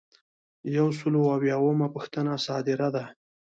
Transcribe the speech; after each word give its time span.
یو 0.77 0.87
سل 0.99 1.13
او 1.19 1.23
اویایمه 1.35 1.87
پوښتنه 1.95 2.33
صادره 2.45 2.89
ده. 2.95 3.05